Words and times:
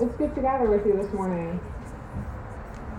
It's 0.00 0.12
good 0.16 0.34
to 0.34 0.40
gather 0.40 0.68
with 0.68 0.84
you 0.84 0.94
this 0.94 1.12
morning. 1.12 1.60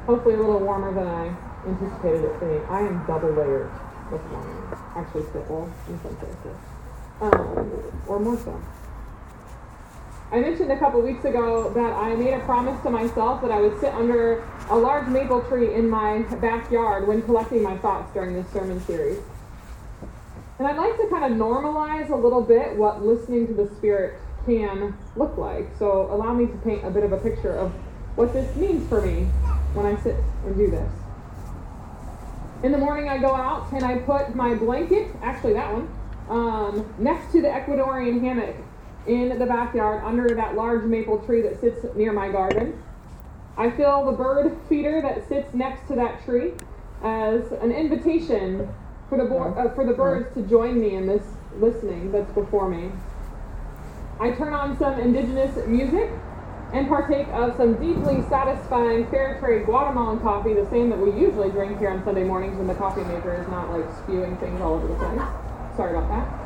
Hopefully, 0.06 0.36
a 0.36 0.38
little 0.38 0.60
warmer 0.60 0.94
than 0.94 1.06
I 1.06 1.36
anticipated 1.68 2.24
it 2.24 2.40
being. 2.40 2.64
I 2.70 2.88
am 2.88 3.04
double 3.06 3.32
layered 3.32 3.70
this 4.12 4.22
morning. 4.32 4.64
Actually, 4.96 5.24
triple 5.24 5.70
in 5.90 6.00
some 6.02 6.16
cases, 6.16 6.56
um, 7.20 7.92
or 8.08 8.20
more 8.20 8.38
so. 8.38 8.62
I 10.32 10.40
mentioned 10.40 10.72
a 10.72 10.80
couple 10.80 11.02
weeks 11.02 11.26
ago 11.26 11.70
that 11.74 11.92
I 11.92 12.16
made 12.16 12.34
a 12.34 12.40
promise 12.46 12.82
to 12.84 12.90
myself 12.90 13.42
that 13.42 13.52
I 13.52 13.60
would 13.60 13.78
sit 13.82 13.94
under 13.94 14.48
a 14.70 14.78
large 14.78 15.10
maple 15.10 15.42
tree 15.42 15.74
in 15.74 15.90
my 15.90 16.20
backyard 16.40 17.10
when 17.10 17.22
collecting 17.24 17.62
my 17.62 17.78
thoughts 17.80 18.14
during 18.14 18.34
this 18.34 18.50
sermon 18.54 18.80
series. 18.86 19.20
And 20.60 20.68
I'd 20.68 20.78
like 20.78 20.96
to 20.96 21.08
kind 21.10 21.26
of 21.26 21.38
normalize 21.38 22.10
a 22.10 22.16
little 22.16 22.42
bit 22.42 22.78
what 22.78 23.04
listening 23.04 23.48
to 23.48 23.54
the 23.54 23.68
Spirit 23.76 24.18
can 24.46 24.98
look 25.16 25.38
like. 25.38 25.76
So 25.78 26.14
allow 26.14 26.34
me 26.34 26.46
to 26.48 26.58
paint 26.60 26.86
a 26.86 26.90
bit 26.90 27.04
of 27.04 27.12
a 27.12 27.18
picture 27.18 27.56
of 27.58 27.72
what 28.16 28.34
this 28.34 28.56
means 28.56 28.88
for 28.88 29.02
me 29.02 29.26
when 29.74 29.86
I 29.86 29.96
sit 30.02 30.24
and 30.46 30.56
do 30.56 30.70
this. 30.72 30.92
In 32.64 32.72
the 32.72 32.78
morning, 32.78 33.10
I 33.10 33.18
go 33.18 33.36
out 33.36 33.72
and 33.74 33.84
I 33.86 34.00
put 34.00 34.36
my 34.36 34.56
blanket, 34.56 35.16
actually 35.22 35.54
that 35.54 35.72
one, 35.72 35.90
um, 36.30 36.94
next 36.98 37.32
to 37.34 37.42
the 37.42 37.48
Ecuadorian 37.48 38.22
hammock 38.22 38.56
in 39.06 39.38
the 39.38 39.46
backyard 39.46 40.04
under 40.04 40.34
that 40.34 40.56
large 40.56 40.84
maple 40.86 41.20
tree 41.26 41.42
that 41.44 41.60
sits 41.62 41.86
near 41.96 42.12
my 42.12 42.32
garden. 42.32 42.82
I 43.58 43.70
fill 43.70 44.06
the 44.06 44.14
bird 44.14 44.52
feeder 44.68 45.02
that 45.02 45.28
sits 45.30 45.54
next 45.54 45.88
to 45.90 45.96
that 45.96 46.26
tree 46.26 46.54
as 47.04 47.52
an 47.62 47.72
invitation 47.72 48.68
for 49.10 49.18
the, 49.18 49.26
bo- 49.26 49.54
uh, 49.54 49.74
for 49.76 49.86
the 49.86 49.94
birds 49.94 50.34
to 50.34 50.42
join 50.42 50.80
me 50.80 50.96
in 50.96 51.06
this 51.08 51.24
listening 51.60 52.12
that's 52.12 52.32
before 52.32 52.68
me. 52.68 52.92
I 54.20 54.32
turn 54.32 54.54
on 54.54 54.78
some 54.78 55.00
indigenous 55.00 55.56
music 55.68 56.10
and 56.74 56.88
partake 56.88 57.28
of 57.30 57.56
some 57.58 57.74
deeply 57.76 58.22
satisfying 58.30 59.08
fair 59.08 59.40
trade 59.40 59.66
Guatemalan 59.66 60.20
coffee, 60.22 60.54
the 60.54 60.68
same 60.70 60.90
that 60.90 61.00
we 61.00 61.12
usually 61.12 61.50
drink 61.50 61.80
here 61.80 61.90
on 61.90 62.04
Sunday 62.04 62.24
mornings 62.24 62.58
when 62.58 62.68
the 62.68 62.76
coffee 62.76 63.04
maker 63.04 63.34
is 63.34 63.48
not 63.50 63.72
like 63.72 63.86
spewing 64.04 64.38
things 64.38 64.60
all 64.62 64.76
over 64.76 64.88
the 64.88 64.96
place. 64.96 65.22
Sorry 65.76 65.96
about 65.96 66.10
that. 66.10 66.42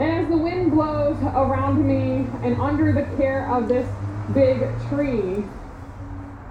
And 0.00 0.24
as 0.24 0.28
the 0.28 0.36
wind 0.36 0.72
blows 0.72 1.16
around 1.22 1.86
me 1.86 2.26
and 2.42 2.60
under 2.60 2.92
the 2.92 3.04
care 3.16 3.48
of 3.52 3.68
this 3.68 3.88
big 4.32 4.60
tree, 4.88 5.44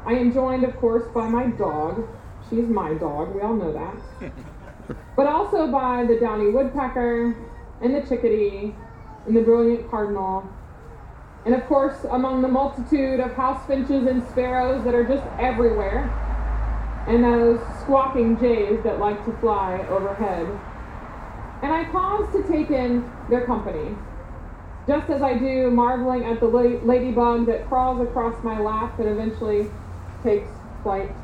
I 0.06 0.14
am 0.14 0.34
joined, 0.34 0.64
of 0.64 0.76
course, 0.78 1.04
by 1.14 1.28
my 1.30 1.48
dog. 1.48 2.08
She's 2.50 2.68
my 2.68 2.94
dog, 2.94 3.34
we 3.34 3.42
all 3.42 3.56
know 3.56 3.74
that. 3.74 4.32
but 5.16 5.28
also 5.28 5.72
by 5.72 6.06
the 6.06 6.20
downy 6.20 6.52
woodpecker 6.52 7.36
and 7.84 7.94
the 7.94 8.02
chickadee 8.02 8.74
and 9.28 9.36
the 9.36 9.42
brilliant 9.42 9.90
cardinal. 9.92 10.50
And 11.46 11.54
of 11.54 11.66
course, 11.68 12.06
among 12.10 12.42
the 12.42 12.48
multitude 12.48 13.20
of 13.20 13.34
house 13.34 13.66
finches 13.68 14.08
and 14.08 14.24
sparrows 14.30 14.84
that 14.86 14.96
are 14.96 15.04
just 15.04 15.26
everywhere, 15.40 16.10
and 17.08 17.24
those 17.24 17.60
squawking 17.82 18.40
jays 18.40 18.82
that 18.84 19.00
like 19.00 19.24
to 19.26 19.34
fly 19.40 19.86
overhead 19.90 20.48
and 21.64 21.72
I 21.72 21.86
pause 21.86 22.30
to 22.34 22.44
take 22.52 22.72
in 22.72 23.10
their 23.30 23.46
company, 23.46 23.96
just 24.86 25.10
as 25.10 25.22
I 25.22 25.38
do, 25.38 25.72
marveling 25.72 26.26
at 26.26 26.42
the 26.42 26.48
ladybug 26.48 27.46
that 27.46 27.70
crawls 27.70 28.06
across 28.06 28.44
my 28.44 28.60
lap 28.60 29.00
and 29.00 29.08
eventually 29.08 29.70
takes 30.24 30.50
flight. 30.84 31.16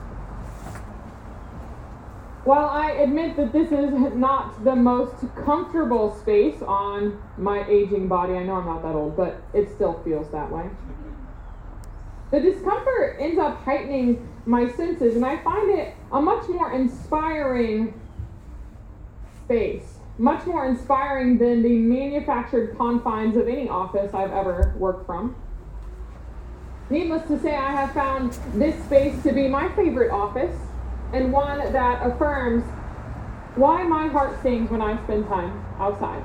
While 2.49 2.69
I 2.69 2.93
admit 2.93 3.35
that 3.35 3.53
this 3.53 3.71
is 3.71 3.91
not 4.15 4.63
the 4.63 4.75
most 4.75 5.13
comfortable 5.45 6.15
space 6.15 6.59
on 6.63 7.21
my 7.37 7.63
aging 7.69 8.07
body, 8.07 8.33
I 8.33 8.43
know 8.43 8.55
I'm 8.55 8.65
not 8.65 8.81
that 8.81 8.95
old, 8.95 9.15
but 9.15 9.39
it 9.53 9.69
still 9.69 10.01
feels 10.03 10.31
that 10.31 10.51
way. 10.51 10.67
The 12.31 12.39
discomfort 12.39 13.17
ends 13.19 13.37
up 13.37 13.61
heightening 13.61 14.27
my 14.47 14.67
senses, 14.67 15.15
and 15.15 15.23
I 15.23 15.37
find 15.43 15.69
it 15.77 15.93
a 16.11 16.19
much 16.19 16.49
more 16.49 16.73
inspiring 16.73 17.93
space 19.43 19.99
much 20.17 20.45
more 20.47 20.65
inspiring 20.67 21.37
than 21.37 21.61
the 21.61 21.77
manufactured 21.77 22.75
confines 22.77 23.37
of 23.37 23.47
any 23.47 23.69
office 23.69 24.13
I've 24.13 24.31
ever 24.31 24.73
worked 24.77 25.05
from. 25.05 25.35
Needless 26.89 27.27
to 27.27 27.39
say, 27.39 27.55
I 27.55 27.71
have 27.71 27.93
found 27.93 28.33
this 28.55 28.83
space 28.85 29.21
to 29.21 29.31
be 29.31 29.47
my 29.47 29.69
favorite 29.75 30.11
office 30.11 30.68
and 31.13 31.31
one 31.31 31.59
that 31.71 32.05
affirms 32.05 32.63
why 33.55 33.83
my 33.83 34.07
heart 34.07 34.41
sings 34.41 34.69
when 34.69 34.81
I 34.81 35.01
spend 35.03 35.27
time 35.27 35.65
outside. 35.79 36.23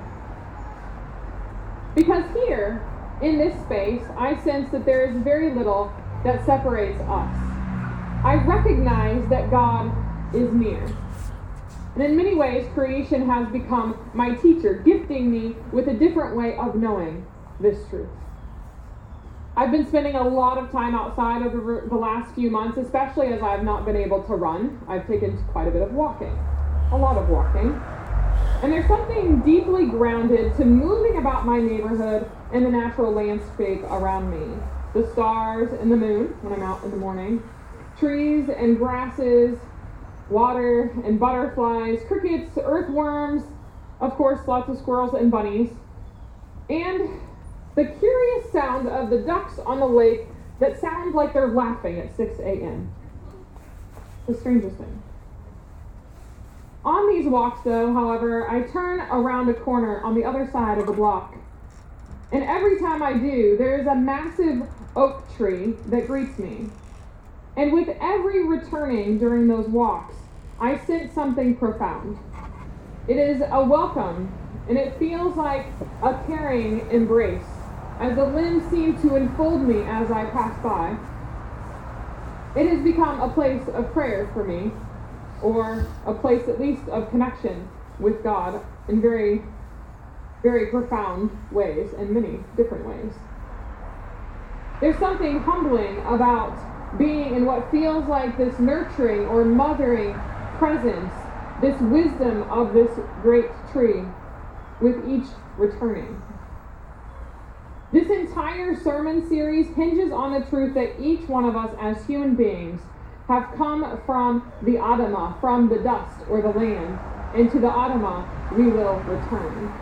Because 1.95 2.25
here, 2.35 2.85
in 3.23 3.39
this 3.39 3.55
space, 3.65 4.03
I 4.17 4.37
sense 4.43 4.71
that 4.73 4.85
there 4.85 5.09
is 5.09 5.17
very 5.23 5.55
little 5.55 5.93
that 6.25 6.45
separates 6.45 7.01
us. 7.01 7.35
I 8.25 8.43
recognize 8.47 9.29
that 9.29 9.51
God 9.51 9.93
is 10.35 10.53
near. 10.53 10.85
And 11.95 12.03
in 12.03 12.17
many 12.17 12.35
ways, 12.35 12.67
creation 12.75 13.29
has 13.29 13.49
become 13.53 14.11
my 14.15 14.35
teacher, 14.35 14.83
gifting 14.85 15.31
me 15.31 15.55
with 15.73 15.89
a 15.89 15.95
different 15.95 16.37
way 16.37 16.57
of 16.57 16.75
knowing 16.75 17.25
this 17.61 17.79
truth. 17.89 18.09
I've 19.57 19.71
been 19.71 19.87
spending 19.87 20.17
a 20.17 20.23
lot 20.23 20.59
of 20.59 20.73
time 20.73 20.97
outside 20.97 21.43
over 21.43 21.87
the 21.89 21.95
last 21.95 22.35
few 22.35 22.51
months, 22.51 22.77
especially 22.77 23.29
as 23.29 23.41
I've 23.41 23.63
not 23.63 23.85
been 23.85 23.95
able 23.95 24.21
to 24.25 24.35
run. 24.35 24.81
I've 24.89 25.07
taken 25.07 25.39
quite 25.53 25.69
a 25.69 25.71
bit 25.71 25.83
of 25.83 25.93
walking, 25.93 26.37
a 26.91 26.97
lot 26.97 27.17
of 27.17 27.29
walking. 27.29 27.81
And 28.65 28.73
there's 28.73 28.89
something 28.89 29.43
deeply 29.43 29.87
grounded 29.87 30.57
to 30.57 30.65
moving 30.65 31.19
about 31.19 31.47
my 31.47 31.61
neighborhood 31.61 32.29
and 32.53 32.67
the 32.67 32.71
natural 32.71 33.13
landscape 33.13 33.85
around 33.85 34.29
me. 34.29 34.57
The 34.93 35.09
stars 35.13 35.73
and 35.81 35.91
the 35.91 35.97
moon 35.97 36.35
when 36.43 36.53
I'm 36.53 36.63
out 36.63 36.83
in 36.83 36.91
the 36.91 36.97
morning, 36.97 37.41
trees 37.97 38.49
and 38.49 38.77
grasses, 38.77 39.57
water 40.31 40.91
and 41.05 41.21
butterflies, 41.21 42.01
crickets, 42.09 42.59
earthworms, 42.61 43.45
of 44.01 44.15
course, 44.15 44.41
lots 44.49 44.69
of 44.69 44.79
squirrels 44.79 45.15
and 45.15 45.31
bunnies, 45.31 45.71
and 46.69 47.09
the 47.77 47.85
curious 47.85 48.53
sound 48.53 48.89
of 48.89 49.11
the 49.11 49.19
ducks 49.19 49.59
on 49.59 49.81
the 49.81 49.87
lake 49.87 50.29
that 50.61 50.81
sound 50.81 51.15
like 51.15 51.33
they're 51.33 51.49
laughing 51.49 51.99
at 51.99 52.17
6 52.17 52.39
a.m. 52.41 52.91
The 54.29 54.35
strangest 54.35 54.77
thing. 54.77 55.03
On 56.85 57.09
these 57.09 57.27
walks, 57.27 57.61
though, 57.65 57.93
however, 57.93 58.49
I 58.49 58.63
turn 58.63 59.01
around 59.01 59.49
a 59.49 59.55
corner 59.55 60.03
on 60.03 60.15
the 60.15 60.25
other 60.25 60.49
side 60.53 60.79
of 60.79 60.87
the 60.87 60.93
block. 60.93 61.35
And 62.31 62.43
every 62.45 62.79
time 62.79 63.03
I 63.03 63.15
do, 63.15 63.57
there 63.57 63.81
is 63.81 63.87
a 63.87 63.95
massive 63.95 64.69
oak 64.95 65.35
tree 65.37 65.75
that 65.87 66.07
greets 66.07 66.39
me. 66.39 66.67
And 67.57 67.73
with 67.73 67.89
every 68.01 68.47
returning 68.47 69.19
during 69.19 69.49
those 69.49 69.69
walks, 69.69 70.15
I 70.61 70.77
sense 70.79 71.15
something 71.15 71.57
profound. 71.57 72.19
It 73.07 73.17
is 73.17 73.43
a 73.51 73.65
welcome, 73.65 74.35
and 74.69 74.77
it 74.77 74.99
feels 74.99 75.37
like 75.37 75.73
a 76.03 76.19
caring 76.27 76.91
embrace, 76.91 77.54
as 78.01 78.17
the 78.17 78.25
limbs 78.25 78.69
seem 78.71 79.01
to 79.03 79.17
enfold 79.17 79.63
me 79.63 79.83
as 79.85 80.11
I 80.11 80.25
pass 80.27 80.59
by. 80.63 80.97
It 82.59 82.69
has 82.69 82.83
become 82.83 83.21
a 83.21 83.29
place 83.33 83.67
of 83.69 83.93
prayer 83.93 84.31
for 84.33 84.45
me, 84.45 84.73
or 85.43 85.87
a 86.07 86.15
place 86.15 86.49
at 86.49 86.61
least 86.61 86.89
of 86.89 87.11
connection 87.11 87.69
with 87.99 88.23
God 88.23 88.61
in 88.89 89.01
very, 89.01 89.43
very 90.43 90.67
profound 90.67 91.31
ways, 91.53 91.93
in 91.95 92.15
many 92.15 92.39
different 92.57 92.87
ways. 92.87 93.13
There's 94.81 94.99
something 94.99 95.41
humbling 95.41 95.99
about 96.07 96.59
being 96.99 97.35
in 97.35 97.45
what 97.47 97.71
feels 97.71 98.07
like 98.07 98.37
this 98.39 98.59
nurturing 98.59 99.27
or 99.27 99.45
mothering 99.45 100.15
presence, 100.59 101.13
this 101.61 101.81
wisdom 101.81 102.43
of 102.51 102.73
this 102.73 102.91
great 103.23 103.51
tree 103.73 104.05
with 104.81 105.09
each 105.09 105.27
returning. 105.57 106.21
This 107.95 108.11
entire 108.11 108.75
sermon 108.75 109.29
series 109.29 109.73
hinges 109.77 110.11
on 110.11 110.33
the 110.33 110.45
truth 110.51 110.75
that 110.75 111.01
each 111.01 111.29
one 111.29 111.45
of 111.45 111.55
us 111.55 111.71
as 111.81 112.05
human 112.05 112.35
beings 112.35 112.81
have 113.29 113.55
come 113.57 114.01
from 114.05 114.53
the 114.63 114.73
Adamah, 114.73 115.41
from 115.41 115.69
the 115.69 115.79
dust 115.79 116.25
or 116.27 116.43
the 116.43 116.49
land, 116.49 116.99
and 117.33 117.53
to 117.53 117.61
the 117.61 117.69
Adamah 117.69 118.27
we 118.51 118.67
will 118.67 119.05
return. 119.05 119.79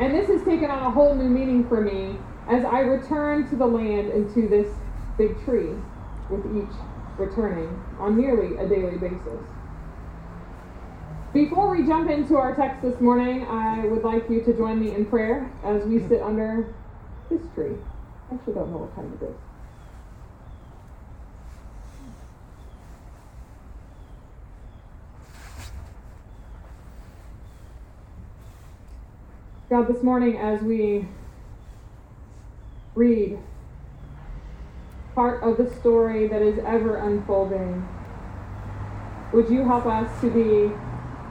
And 0.00 0.12
this 0.12 0.26
has 0.26 0.42
taken 0.42 0.72
on 0.72 0.82
a 0.82 0.90
whole 0.90 1.14
new 1.14 1.28
meaning 1.28 1.68
for 1.68 1.80
me 1.80 2.18
as 2.48 2.64
I 2.64 2.80
return 2.80 3.48
to 3.50 3.54
the 3.54 3.66
land 3.66 4.08
and 4.10 4.34
to 4.34 4.48
this 4.48 4.66
big 5.16 5.44
tree 5.44 5.76
with 6.28 6.46
each 6.46 6.74
returning 7.16 7.80
on 8.00 8.16
nearly 8.20 8.56
a 8.56 8.68
daily 8.68 8.98
basis. 8.98 9.46
Before 11.32 11.70
we 11.70 11.86
jump 11.86 12.10
into 12.10 12.36
our 12.38 12.56
text 12.56 12.82
this 12.82 13.00
morning, 13.00 13.46
I 13.46 13.86
would 13.86 14.02
like 14.02 14.28
you 14.28 14.42
to 14.42 14.52
join 14.56 14.80
me 14.80 14.96
in 14.96 15.06
prayer 15.06 15.52
as 15.62 15.84
we 15.84 16.00
sit 16.00 16.22
under 16.22 16.74
this 17.28 17.42
tree. 17.54 17.76
I 18.30 18.34
actually 18.34 18.54
don't 18.54 18.70
know 18.70 18.78
what 18.78 18.94
kind 18.94 19.12
it 19.20 19.24
is. 19.24 19.34
God, 29.70 29.86
this 29.86 30.02
morning 30.02 30.38
as 30.38 30.62
we 30.62 31.06
read 32.94 33.38
part 35.14 35.42
of 35.42 35.56
the 35.56 35.68
story 35.80 36.26
that 36.26 36.42
is 36.42 36.58
ever 36.60 36.96
unfolding. 36.96 37.86
Would 39.32 39.50
you 39.50 39.64
help 39.64 39.84
us 39.84 40.08
to 40.20 40.30
be 40.30 40.72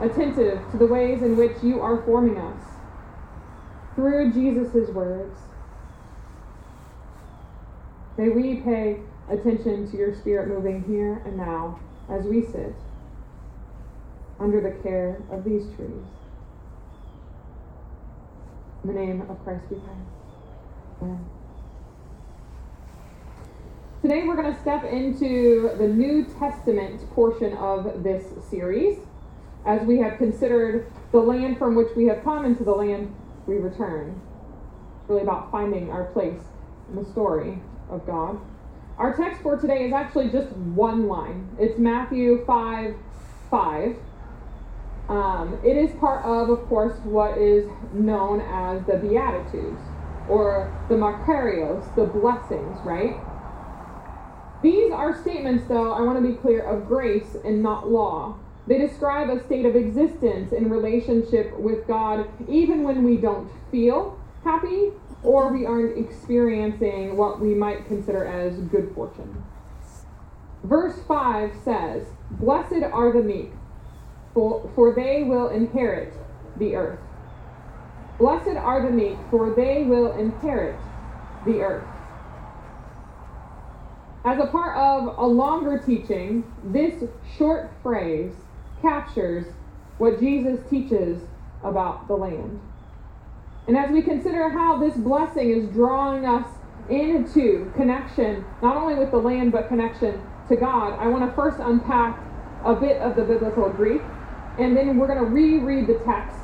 attentive 0.04 0.70
to 0.70 0.76
the 0.76 0.86
ways 0.86 1.22
in 1.22 1.36
which 1.36 1.56
you 1.62 1.80
are 1.80 2.02
forming 2.02 2.38
us 2.38 2.62
through 3.96 4.32
Jesus' 4.32 4.88
words? 4.90 5.47
May 8.18 8.30
we 8.30 8.56
pay 8.56 8.98
attention 9.30 9.88
to 9.92 9.96
your 9.96 10.12
spirit 10.12 10.48
moving 10.48 10.82
here 10.82 11.22
and 11.24 11.36
now 11.36 11.78
as 12.10 12.24
we 12.24 12.42
sit 12.42 12.74
under 14.40 14.60
the 14.60 14.72
care 14.82 15.22
of 15.30 15.44
these 15.44 15.62
trees. 15.76 16.02
In 18.82 18.92
the 18.92 18.92
name 18.92 19.20
of 19.20 19.42
Christ 19.44 19.62
we 19.70 19.76
pray. 19.76 19.94
Amen. 21.02 21.26
Today 24.02 24.24
we're 24.26 24.34
going 24.34 24.52
to 24.52 24.60
step 24.62 24.82
into 24.82 25.70
the 25.78 25.86
New 25.86 26.24
Testament 26.40 27.08
portion 27.12 27.56
of 27.56 28.02
this 28.02 28.24
series 28.50 28.98
as 29.64 29.82
we 29.82 29.98
have 29.98 30.18
considered 30.18 30.90
the 31.12 31.18
land 31.18 31.56
from 31.56 31.76
which 31.76 31.94
we 31.94 32.06
have 32.06 32.24
come 32.24 32.44
into 32.44 32.64
the 32.64 32.72
land 32.72 33.14
we 33.46 33.58
return. 33.58 34.20
It's 35.00 35.08
really 35.08 35.22
about 35.22 35.52
finding 35.52 35.92
our 35.92 36.06
place 36.06 36.40
in 36.90 36.96
the 36.96 37.04
story 37.04 37.60
of 37.90 38.06
God. 38.06 38.40
Our 38.98 39.16
text 39.16 39.42
for 39.42 39.56
today 39.56 39.84
is 39.86 39.92
actually 39.92 40.28
just 40.30 40.48
one 40.52 41.06
line. 41.06 41.48
It's 41.58 41.78
Matthew 41.78 42.44
5 42.44 42.96
5. 43.50 43.96
Um, 45.08 45.58
it 45.64 45.76
is 45.76 45.90
part 45.98 46.24
of, 46.24 46.50
of 46.50 46.66
course, 46.68 46.98
what 47.04 47.38
is 47.38 47.66
known 47.94 48.40
as 48.42 48.84
the 48.86 48.96
Beatitudes 48.96 49.80
or 50.28 50.70
the 50.88 50.96
Makarios, 50.96 51.94
the 51.94 52.04
blessings, 52.04 52.78
right? 52.84 53.16
These 54.62 54.92
are 54.92 55.18
statements, 55.22 55.64
though, 55.68 55.92
I 55.92 56.02
want 56.02 56.22
to 56.22 56.28
be 56.28 56.36
clear, 56.36 56.62
of 56.62 56.88
grace 56.88 57.36
and 57.44 57.62
not 57.62 57.90
law. 57.90 58.36
They 58.66 58.76
describe 58.76 59.30
a 59.30 59.42
state 59.44 59.64
of 59.64 59.76
existence 59.76 60.52
in 60.52 60.68
relationship 60.68 61.58
with 61.58 61.86
God 61.86 62.28
even 62.48 62.82
when 62.82 63.02
we 63.02 63.16
don't 63.16 63.50
feel 63.70 64.20
happy 64.44 64.90
or 65.22 65.52
we 65.52 65.66
aren't 65.66 65.98
experiencing 65.98 67.16
what 67.16 67.40
we 67.40 67.54
might 67.54 67.86
consider 67.86 68.24
as 68.24 68.58
good 68.70 68.92
fortune. 68.94 69.44
Verse 70.64 71.00
5 71.06 71.52
says, 71.64 72.06
Blessed 72.32 72.84
are 72.92 73.12
the 73.12 73.22
meek, 73.22 73.52
for, 74.34 74.70
for 74.74 74.94
they 74.94 75.22
will 75.24 75.48
inherit 75.48 76.14
the 76.56 76.74
earth. 76.76 77.00
Blessed 78.18 78.56
are 78.56 78.82
the 78.82 78.90
meek, 78.90 79.18
for 79.30 79.54
they 79.54 79.84
will 79.84 80.12
inherit 80.12 80.80
the 81.44 81.62
earth. 81.62 81.88
As 84.24 84.38
a 84.40 84.46
part 84.46 84.76
of 84.76 85.16
a 85.16 85.26
longer 85.26 85.78
teaching, 85.78 86.52
this 86.64 87.04
short 87.38 87.70
phrase 87.82 88.34
captures 88.82 89.46
what 89.98 90.20
Jesus 90.20 90.58
teaches 90.68 91.22
about 91.62 92.08
the 92.08 92.14
land. 92.14 92.60
And 93.68 93.76
as 93.76 93.90
we 93.90 94.00
consider 94.00 94.48
how 94.48 94.78
this 94.78 94.96
blessing 94.96 95.50
is 95.50 95.68
drawing 95.68 96.24
us 96.24 96.48
into 96.88 97.70
connection, 97.76 98.42
not 98.62 98.78
only 98.78 98.94
with 98.94 99.10
the 99.10 99.18
land, 99.18 99.52
but 99.52 99.68
connection 99.68 100.22
to 100.48 100.56
God, 100.56 100.98
I 100.98 101.06
want 101.06 101.28
to 101.28 101.36
first 101.36 101.58
unpack 101.60 102.18
a 102.64 102.74
bit 102.74 102.96
of 103.02 103.14
the 103.14 103.24
biblical 103.24 103.68
Greek, 103.68 104.00
and 104.58 104.74
then 104.74 104.96
we're 104.96 105.06
going 105.06 105.18
to 105.18 105.26
reread 105.26 105.86
the 105.86 106.00
text 106.06 106.40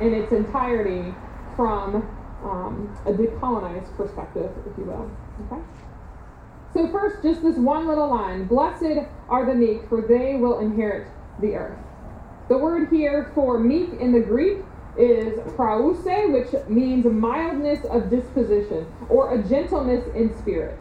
in 0.00 0.12
its 0.12 0.32
entirety 0.32 1.14
from 1.54 1.96
um, 2.42 2.98
a 3.06 3.12
decolonized 3.12 3.96
perspective, 3.96 4.50
if 4.68 4.76
you 4.76 4.84
will. 4.84 5.08
Okay? 5.46 5.62
So, 6.74 6.90
first, 6.90 7.22
just 7.22 7.40
this 7.42 7.56
one 7.56 7.86
little 7.86 8.10
line 8.10 8.46
Blessed 8.46 9.06
are 9.28 9.46
the 9.46 9.54
meek, 9.54 9.88
for 9.88 10.02
they 10.02 10.34
will 10.34 10.58
inherit 10.58 11.06
the 11.40 11.54
earth. 11.54 11.78
The 12.48 12.58
word 12.58 12.88
here 12.90 13.30
for 13.32 13.60
meek 13.60 13.90
in 14.00 14.10
the 14.10 14.20
Greek 14.20 14.58
is 14.96 15.38
prause, 15.54 16.04
which 16.04 16.68
means 16.68 17.04
mildness 17.04 17.84
of 17.86 18.10
disposition 18.10 18.86
or 19.08 19.34
a 19.34 19.42
gentleness 19.42 20.06
in 20.14 20.36
spirit. 20.38 20.78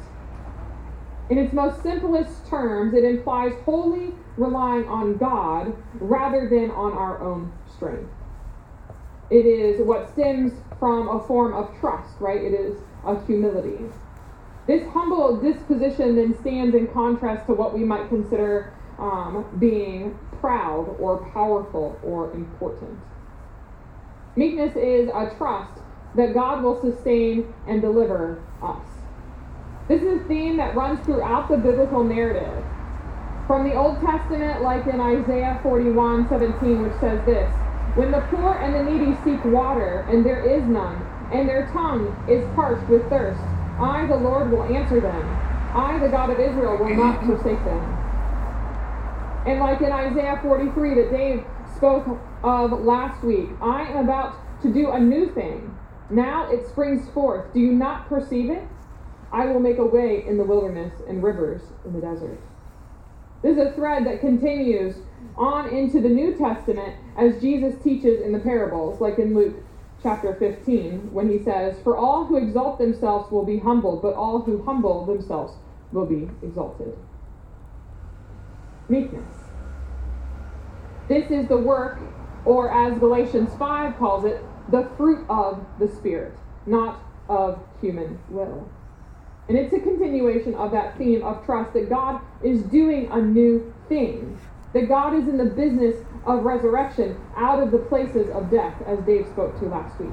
In 1.29 1.37
its 1.37 1.53
most 1.53 1.81
simplest 1.81 2.45
terms, 2.47 2.93
it 2.93 3.03
implies 3.03 3.53
wholly 3.65 4.13
relying 4.37 4.87
on 4.87 5.17
God 5.17 5.75
rather 5.93 6.47
than 6.49 6.69
on 6.71 6.93
our 6.93 7.21
own 7.21 7.51
strength. 7.75 8.09
It 9.29 9.45
is 9.45 9.81
what 9.81 10.11
stems 10.11 10.51
from 10.79 11.07
a 11.07 11.19
form 11.25 11.53
of 11.53 11.75
trust, 11.79 12.19
right? 12.19 12.41
It 12.41 12.53
is 12.53 12.77
a 13.05 13.23
humility. 13.25 13.79
This 14.67 14.87
humble 14.89 15.41
disposition 15.41 16.15
then 16.15 16.37
stands 16.39 16.75
in 16.75 16.87
contrast 16.87 17.47
to 17.47 17.53
what 17.53 17.73
we 17.73 17.83
might 17.83 18.09
consider 18.09 18.73
um, 18.99 19.45
being 19.59 20.17
proud 20.39 20.95
or 20.99 21.29
powerful 21.33 21.99
or 22.03 22.31
important. 22.33 22.99
Meekness 24.35 24.75
is 24.75 25.09
a 25.09 25.31
trust 25.37 25.79
that 26.15 26.33
God 26.33 26.63
will 26.63 26.81
sustain 26.81 27.53
and 27.67 27.81
deliver 27.81 28.41
us. 28.61 28.81
This 29.87 30.01
is 30.01 30.21
a 30.21 30.23
theme 30.25 30.57
that 30.57 30.75
runs 30.75 31.03
throughout 31.05 31.49
the 31.49 31.57
biblical 31.57 32.03
narrative. 32.03 32.63
From 33.45 33.67
the 33.67 33.75
Old 33.75 33.99
Testament, 34.01 34.61
like 34.61 34.87
in 34.87 34.99
Isaiah 34.99 35.59
41 35.61 36.29
17, 36.29 36.81
which 36.81 36.99
says 36.99 37.23
this 37.25 37.51
When 37.95 38.11
the 38.11 38.21
poor 38.31 38.53
and 38.55 38.73
the 38.73 38.83
needy 38.83 39.17
seek 39.23 39.43
water, 39.45 40.05
and 40.09 40.25
there 40.25 40.41
is 40.41 40.63
none, 40.63 40.95
and 41.31 41.47
their 41.47 41.69
tongue 41.73 42.15
is 42.27 42.43
parched 42.55 42.87
with 42.89 43.07
thirst, 43.09 43.41
I, 43.79 44.05
the 44.07 44.15
Lord, 44.15 44.51
will 44.51 44.63
answer 44.63 44.99
them. 45.01 45.21
I, 45.75 45.99
the 45.99 46.09
God 46.09 46.29
of 46.29 46.39
Israel, 46.39 46.77
will 46.77 46.95
not 46.95 47.23
forsake 47.25 47.63
them. 47.65 47.99
And 49.45 49.59
like 49.59 49.81
in 49.81 49.91
Isaiah 49.91 50.39
43 50.41 50.95
that 50.95 51.11
Dave 51.11 51.43
spoke 51.75 52.19
of 52.43 52.71
last 52.71 53.23
week, 53.23 53.57
I 53.61 53.83
am 53.83 53.97
about 53.97 54.61
to 54.61 54.73
do 54.73 54.91
a 54.91 54.99
new 54.99 55.31
thing. 55.33 55.77
Now 56.09 56.51
it 56.51 56.67
springs 56.67 57.09
forth. 57.09 57.53
Do 57.53 57.59
you 57.59 57.71
not 57.71 58.09
perceive 58.09 58.49
it? 58.49 58.67
I 59.31 59.47
will 59.47 59.59
make 59.59 59.77
a 59.77 59.85
way 59.85 60.23
in 60.27 60.37
the 60.37 60.43
wilderness 60.43 60.93
and 61.07 61.23
rivers 61.23 61.61
in 61.85 61.93
the 61.93 62.01
desert. 62.01 62.39
This 63.41 63.57
is 63.57 63.67
a 63.67 63.73
thread 63.73 64.05
that 64.05 64.21
continues 64.21 64.95
on 65.35 65.69
into 65.69 65.99
the 65.99 66.09
New 66.09 66.35
Testament 66.37 66.95
as 67.17 67.41
Jesus 67.41 67.81
teaches 67.83 68.21
in 68.21 68.31
the 68.31 68.39
parables, 68.39 69.01
like 69.01 69.19
in 69.19 69.33
Luke 69.35 69.55
chapter 70.01 70.35
15 70.35 71.11
when 71.11 71.29
he 71.29 71.43
says, 71.43 71.79
For 71.83 71.97
all 71.97 72.25
who 72.25 72.37
exalt 72.37 72.77
themselves 72.77 73.31
will 73.31 73.45
be 73.45 73.59
humbled, 73.59 74.01
but 74.01 74.13
all 74.13 74.41
who 74.41 74.63
humble 74.63 75.05
themselves 75.05 75.53
will 75.91 76.05
be 76.05 76.29
exalted. 76.45 76.93
Meekness. 78.87 79.43
This 81.07 81.31
is 81.31 81.47
the 81.47 81.57
work, 81.57 82.01
or 82.45 82.71
as 82.71 82.97
Galatians 82.99 83.51
5 83.57 83.97
calls 83.97 84.25
it, 84.25 84.43
the 84.69 84.89
fruit 84.97 85.25
of 85.29 85.65
the 85.79 85.87
Spirit, 85.87 86.33
not 86.65 86.99
of 87.29 87.59
human 87.81 88.19
will. 88.29 88.67
And 89.49 89.57
it's 89.57 89.73
a 89.73 89.79
continuation 89.79 90.55
of 90.55 90.71
that 90.71 90.97
theme 90.97 91.23
of 91.23 91.45
trust 91.45 91.73
that 91.73 91.89
God 91.89 92.21
is 92.43 92.63
doing 92.63 93.09
a 93.11 93.21
new 93.21 93.73
thing 93.89 94.39
that 94.73 94.87
God 94.87 95.13
is 95.13 95.27
in 95.27 95.37
the 95.37 95.45
business 95.45 95.95
of 96.25 96.43
resurrection 96.43 97.19
out 97.37 97.61
of 97.61 97.71
the 97.71 97.77
places 97.77 98.29
of 98.31 98.49
death, 98.49 98.75
as 98.87 98.99
Dave 99.05 99.27
spoke 99.27 99.57
to 99.59 99.65
last 99.65 99.99
week. 99.99 100.09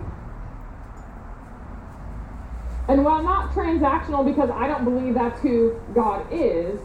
And 2.89 3.05
while 3.05 3.23
not 3.23 3.53
transactional, 3.53 4.25
because 4.25 4.51
I 4.51 4.67
don't 4.67 4.85
believe 4.85 5.15
that's 5.15 5.41
who 5.41 5.81
God 5.95 6.27
is, 6.31 6.81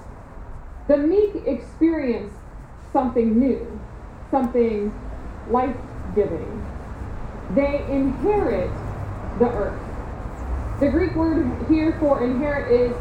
the 0.88 0.98
meek 0.98 1.36
experience 1.48 2.32
something 2.94 3.38
new, 3.38 3.80
something 4.32 4.94
life 5.52 5.76
giving. 6.16 6.66
They 7.56 7.86
inherit 7.90 8.72
the 9.40 9.50
earth. 9.50 9.82
The 10.80 10.90
Greek 10.90 11.16
word 11.16 11.66
here 11.70 11.96
for 12.00 12.24
inherit 12.24 12.72
is 12.72 12.96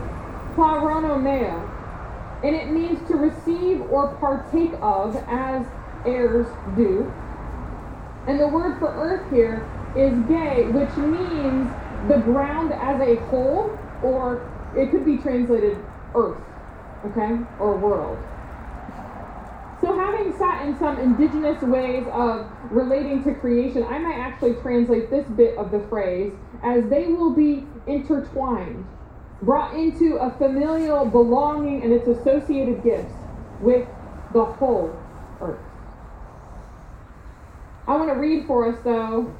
kleronomeo, 0.55 1.69
and 2.45 2.55
it 2.55 2.71
means 2.71 3.07
to 3.09 3.17
receive 3.17 3.81
or 3.91 4.15
partake 4.17 4.75
of 4.81 5.17
as 5.29 5.67
heirs 6.07 6.47
do. 6.77 7.11
And 8.27 8.39
the 8.39 8.49
word 8.49 8.79
for 8.79 8.89
earth 8.89 9.33
here 9.33 9.67
is 9.97 10.13
gay, 10.29 10.69
which 10.71 10.97
means 10.97 11.71
the 12.09 12.19
ground 12.19 12.73
as 12.73 13.01
a 13.01 13.17
whole, 13.27 13.79
or 14.03 14.43
it 14.77 14.91
could 14.91 15.05
be 15.05 15.19
translated 15.19 15.79
earth, 16.15 16.43
okay, 17.07 17.39
or 17.59 17.79
world. 17.79 18.34
So, 19.85 19.95
having 19.99 20.33
sat 20.39 20.67
in 20.67 20.79
some 20.79 20.99
indigenous 20.99 21.61
ways 21.61 22.07
of 22.11 22.49
relating 22.71 23.23
to 23.25 23.35
creation, 23.35 23.83
I 23.85 23.99
might 23.99 24.17
actually 24.17 24.55
translate 24.63 25.11
this 25.11 25.27
bit 25.27 25.59
of 25.59 25.71
the 25.71 25.81
phrase 25.91 26.33
as 26.63 26.89
they 26.89 27.09
will 27.09 27.35
be 27.35 27.67
intertwined 27.87 28.87
brought 29.43 29.75
into 29.75 30.17
a 30.17 30.31
familial 30.39 31.05
belonging 31.05 31.83
and 31.83 31.93
its 31.93 32.09
associated 32.09 32.83
gifts 32.83 33.13
with 33.61 33.87
the 34.33 34.47
whole 34.47 34.97
earth. 35.43 35.61
I 37.87 37.97
want 37.97 38.09
to 38.09 38.15
read 38.15 38.47
for 38.47 38.67
us, 38.67 38.83
though, 38.85 39.37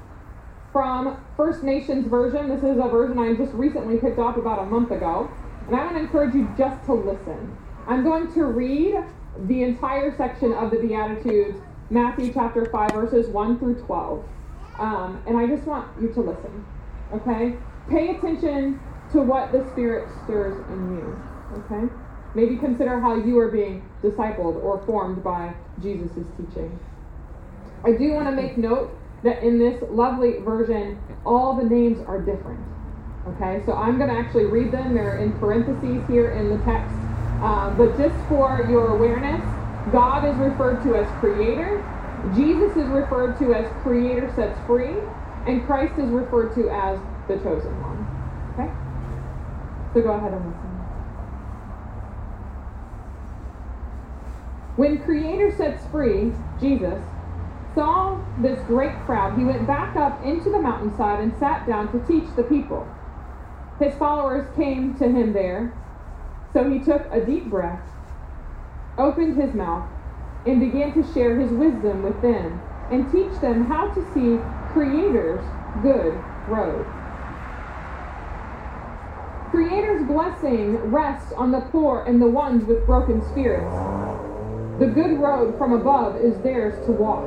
from 0.73 1.25
First 1.39 1.63
Nations 1.63 2.07
Version. 2.07 2.51
This 2.51 2.63
is 2.63 2.77
a 2.77 2.89
version 2.89 3.19
I 3.19 3.33
just 3.33 3.55
recently 3.55 3.97
picked 3.97 4.19
up 4.19 4.37
about 4.37 4.59
a 4.59 4.67
month 4.67 4.91
ago. 4.91 5.31
And 5.69 5.75
I 5.75 5.87
want 5.87 5.97
to 5.97 6.03
encourage 6.03 6.35
you 6.35 6.53
just 6.59 6.85
to 6.85 6.93
listen. 6.93 7.57
I'm 7.87 8.05
going 8.05 8.31
to 8.35 8.45
read 8.45 9.03
the 9.47 9.63
entire 9.63 10.17
section 10.17 10.53
of 10.53 10.71
the 10.71 10.79
Beatitudes, 10.79 11.59
Matthew 11.91 12.33
chapter 12.33 12.67
5, 12.71 12.93
verses 12.93 13.29
1 13.29 13.59
through 13.59 13.83
12. 13.83 14.25
Um, 14.79 15.23
and 15.27 15.37
I 15.37 15.47
just 15.47 15.67
want 15.67 15.89
you 16.01 16.09
to 16.09 16.21
listen. 16.21 16.67
Okay? 17.13 17.57
Pay 17.89 18.17
attention 18.17 18.81
to 19.13 19.21
what 19.21 19.53
the 19.53 19.69
Spirit 19.73 20.09
stirs 20.25 20.65
in 20.71 20.97
you. 20.97 21.23
Okay? 21.53 21.93
Maybe 22.35 22.57
consider 22.57 23.01
how 23.01 23.17
you 23.17 23.39
are 23.39 23.51
being 23.51 23.89
discipled 24.03 24.63
or 24.63 24.85
formed 24.87 25.23
by 25.23 25.55
Jesus' 25.81 26.27
teaching. 26.37 26.79
I 27.85 27.93
do 27.93 28.13
want 28.13 28.27
to 28.27 28.33
make 28.33 28.57
note 28.57 28.97
that 29.23 29.43
in 29.43 29.59
this 29.59 29.83
lovely 29.91 30.39
version, 30.39 30.99
all 31.25 31.57
the 31.57 31.65
names 31.65 31.99
are 32.07 32.21
different. 32.21 32.61
Okay, 33.27 33.63
so 33.65 33.73
I'm 33.73 33.97
going 33.97 34.11
to 34.11 34.17
actually 34.17 34.45
read 34.45 34.71
them. 34.71 34.95
They're 34.95 35.19
in 35.19 35.33
parentheses 35.39 36.07
here 36.09 36.33
in 36.33 36.51
the 36.51 36.63
text. 36.65 36.95
Uh, 37.45 37.69
but 37.77 37.95
just 37.99 38.17
for 38.27 38.67
your 38.71 38.97
awareness, 38.97 39.45
God 39.93 40.25
is 40.25 40.35
referred 40.37 40.83
to 40.85 40.95
as 40.95 41.07
creator, 41.21 41.85
Jesus 42.35 42.75
is 42.75 42.89
referred 42.89 43.39
to 43.39 43.53
as 43.53 43.71
creator 43.83 44.33
sets 44.35 44.59
free, 44.67 44.97
and 45.47 45.67
Christ 45.67 45.99
is 45.99 46.09
referred 46.09 46.55
to 46.55 46.71
as 46.71 46.99
the 47.29 47.37
chosen 47.37 47.71
one. 47.83 48.01
Okay? 48.55 48.73
So 49.93 50.01
go 50.01 50.13
ahead 50.15 50.33
and 50.33 50.47
listen. 50.47 50.71
When 54.77 55.05
creator 55.05 55.55
sets 55.55 55.87
free, 55.89 56.33
Jesus, 56.59 57.05
saw 57.75 58.25
this 58.41 58.59
great 58.67 58.99
crowd, 59.05 59.37
he 59.37 59.45
went 59.45 59.67
back 59.67 59.97
up 59.97 60.25
into 60.25 60.49
the 60.49 60.59
mountainside 60.59 61.21
and 61.21 61.37
sat 61.39 61.67
down 61.67 61.93
to 61.93 61.99
teach 62.09 62.35
the 62.37 62.43
people. 62.45 62.89
His 63.79 63.95
followers 63.97 64.49
came 64.57 64.95
to 64.99 65.05
him 65.05 65.35
there, 65.35 65.75
so 66.55 66.71
he 66.71 66.79
took 66.79 67.03
a 67.13 67.21
deep 67.21 67.51
breath, 67.51 67.83
opened 68.97 69.41
his 69.41 69.53
mouth, 69.55 69.89
and 70.47 70.61
began 70.61 70.95
to 70.95 71.13
share 71.13 71.39
his 71.39 71.51
wisdom 71.51 72.03
with 72.03 72.23
them 72.23 72.61
and 72.93 73.11
teach 73.11 73.41
them 73.41 73.67
how 73.67 73.89
to 73.93 74.15
see 74.15 74.39
Creator's 74.73 75.45
good 75.83 76.15
road. 76.49 76.87
Creator's 79.51 80.07
blessing 80.07 80.77
rests 80.93 81.33
on 81.33 81.51
the 81.51 81.61
poor 81.73 82.05
and 82.07 82.23
the 82.23 82.27
ones 82.27 82.65
with 82.67 82.87
broken 82.87 83.21
spirits. 83.31 83.77
The 84.79 84.87
good 84.87 85.21
road 85.21 85.57
from 85.59 85.73
above 85.73 86.17
is 86.23 86.37
theirs 86.43 86.75
to 86.87 86.93
walk. 86.93 87.25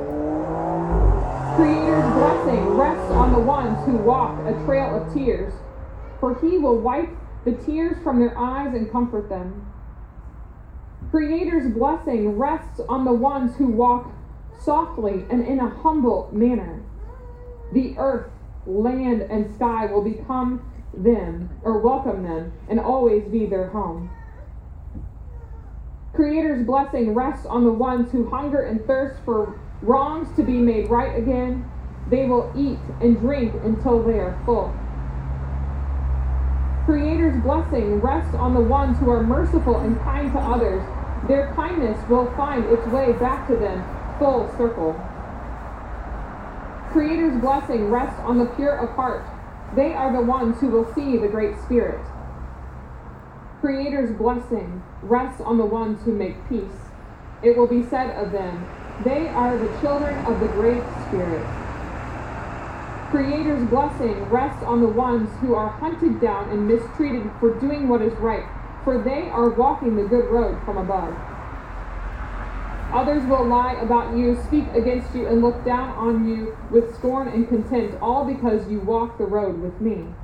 Creator's 1.56 2.14
blessing 2.14 2.76
rests 2.76 3.10
on 3.10 3.32
the 3.32 3.40
ones 3.40 3.78
who 3.84 3.96
walk 3.96 4.38
a 4.46 4.64
trail 4.64 4.94
of 4.94 5.12
tears, 5.12 5.52
for 6.20 6.38
he 6.40 6.58
will 6.58 6.76
wipe 6.78 7.08
the 7.44 7.52
tears 7.52 7.96
from 8.02 8.20
their 8.20 8.36
eyes 8.36 8.74
and 8.74 8.90
comfort 8.90 9.28
them. 9.28 9.72
Creator's 11.10 11.72
blessing 11.72 12.36
rests 12.36 12.80
on 12.88 13.04
the 13.04 13.12
ones 13.12 13.56
who 13.56 13.68
walk 13.68 14.10
softly 14.60 15.24
and 15.30 15.46
in 15.46 15.58
a 15.60 15.68
humble 15.68 16.28
manner. 16.32 16.82
The 17.72 17.96
earth, 17.98 18.30
land, 18.66 19.22
and 19.22 19.54
sky 19.54 19.86
will 19.86 20.02
become 20.02 20.70
them 20.92 21.50
or 21.62 21.78
welcome 21.78 22.22
them 22.22 22.52
and 22.68 22.80
always 22.80 23.24
be 23.24 23.46
their 23.46 23.68
home. 23.68 24.10
Creator's 26.14 26.66
blessing 26.66 27.14
rests 27.14 27.46
on 27.46 27.64
the 27.64 27.72
ones 27.72 28.10
who 28.10 28.28
hunger 28.28 28.62
and 28.62 28.84
thirst 28.86 29.22
for 29.24 29.60
wrongs 29.82 30.34
to 30.36 30.42
be 30.42 30.58
made 30.58 30.90
right 30.90 31.16
again. 31.16 31.70
They 32.10 32.24
will 32.26 32.52
eat 32.56 32.80
and 33.00 33.18
drink 33.20 33.54
until 33.62 34.02
they 34.02 34.18
are 34.18 34.42
full. 34.44 34.87
Creator's 36.88 37.42
blessing 37.42 38.00
rests 38.00 38.34
on 38.36 38.54
the 38.54 38.62
ones 38.62 38.96
who 38.96 39.10
are 39.10 39.22
merciful 39.22 39.76
and 39.80 40.00
kind 40.04 40.32
to 40.32 40.38
others. 40.38 40.82
Their 41.28 41.52
kindness 41.52 41.98
will 42.08 42.34
find 42.34 42.64
its 42.64 42.86
way 42.86 43.12
back 43.12 43.46
to 43.48 43.56
them 43.56 43.84
full 44.18 44.48
circle. 44.56 44.98
Creator's 46.90 47.38
blessing 47.42 47.90
rests 47.90 48.18
on 48.20 48.38
the 48.38 48.46
pure 48.56 48.74
of 48.74 48.88
heart. 48.96 49.22
They 49.76 49.92
are 49.92 50.10
the 50.10 50.22
ones 50.22 50.60
who 50.60 50.68
will 50.68 50.90
see 50.94 51.18
the 51.18 51.28
Great 51.28 51.60
Spirit. 51.66 52.00
Creator's 53.60 54.16
blessing 54.16 54.82
rests 55.02 55.42
on 55.42 55.58
the 55.58 55.66
ones 55.66 56.02
who 56.04 56.14
make 56.14 56.48
peace. 56.48 56.88
It 57.42 57.54
will 57.58 57.66
be 57.66 57.84
said 57.84 58.16
of 58.16 58.32
them, 58.32 58.66
they 59.04 59.28
are 59.28 59.58
the 59.58 59.78
children 59.82 60.24
of 60.24 60.40
the 60.40 60.48
Great 60.48 60.82
Spirit. 61.06 61.67
Creator's 63.10 63.68
blessing 63.70 64.28
rests 64.28 64.62
on 64.62 64.82
the 64.82 64.88
ones 64.88 65.30
who 65.40 65.54
are 65.54 65.70
hunted 65.80 66.20
down 66.20 66.50
and 66.50 66.66
mistreated 66.66 67.32
for 67.40 67.58
doing 67.58 67.88
what 67.88 68.02
is 68.02 68.12
right, 68.20 68.44
for 68.84 69.02
they 69.02 69.30
are 69.30 69.54
walking 69.54 69.96
the 69.96 70.02
good 70.04 70.30
road 70.30 70.62
from 70.64 70.76
above. 70.76 71.16
Others 72.92 73.26
will 73.26 73.46
lie 73.46 73.74
about 73.80 74.16
you, 74.16 74.34
speak 74.44 74.74
against 74.74 75.14
you, 75.14 75.26
and 75.26 75.40
look 75.40 75.64
down 75.64 75.90
on 75.96 76.26
you 76.26 76.56
with 76.70 76.94
scorn 76.96 77.28
and 77.28 77.48
contempt, 77.48 77.96
all 78.02 78.26
because 78.26 78.68
you 78.70 78.80
walk 78.80 79.16
the 79.16 79.24
road 79.24 79.60
with 79.60 79.80
me. 79.80 80.14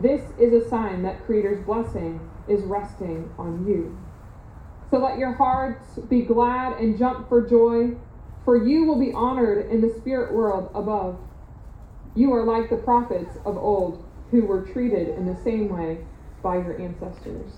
This 0.00 0.32
is 0.38 0.52
a 0.52 0.68
sign 0.68 1.02
that 1.02 1.24
Creator's 1.24 1.64
blessing 1.64 2.30
is 2.46 2.62
resting 2.64 3.32
on 3.38 3.66
you. 3.66 3.96
So 4.90 4.98
let 4.98 5.18
your 5.18 5.32
hearts 5.32 5.98
be 6.10 6.22
glad 6.22 6.78
and 6.78 6.98
jump 6.98 7.28
for 7.28 7.48
joy, 7.48 7.96
for 8.44 8.66
you 8.66 8.84
will 8.84 9.00
be 9.00 9.12
honored 9.14 9.70
in 9.70 9.80
the 9.80 9.94
spirit 10.00 10.34
world 10.34 10.70
above. 10.74 11.18
You 12.14 12.32
are 12.32 12.44
like 12.44 12.70
the 12.70 12.76
prophets 12.76 13.36
of 13.44 13.56
old 13.56 14.04
who 14.30 14.42
were 14.42 14.62
treated 14.62 15.08
in 15.10 15.26
the 15.26 15.36
same 15.42 15.68
way 15.68 15.98
by 16.42 16.56
your 16.56 16.80
ancestors. 16.80 17.52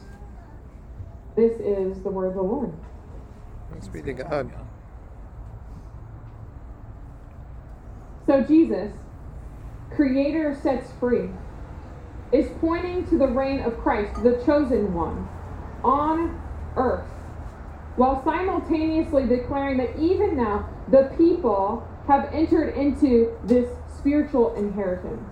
This 1.37 1.53
is 1.61 2.03
the 2.03 2.11
word 2.11 2.29
of 2.29 2.35
the 2.35 2.43
Lord. 2.43 2.73
Thanks 3.71 3.89
be 3.89 4.01
to 4.03 4.13
God. 4.15 4.51
So, 8.27 8.43
Jesus, 8.43 8.93
Creator 9.95 10.59
sets 10.63 10.91
free, 10.99 11.29
is 12.33 12.51
pointing 12.61 13.07
to 13.09 13.19
the 13.19 13.29
reign 13.29 13.61
of 13.61 13.79
Christ, 13.79 14.23
the 14.23 14.43
chosen 14.45 14.95
one, 14.95 15.29
on 15.85 16.41
earth, 16.77 17.07
while 17.97 18.25
simultaneously 18.25 19.27
declaring 19.27 19.77
that 19.79 19.97
even 19.99 20.37
now 20.37 20.69
the 20.89 21.13
people 21.17 21.87
have 22.09 22.31
entered 22.33 22.71
into 22.75 23.37
this 23.45 23.69
spiritual 24.07 24.55
inheritance. 24.55 25.29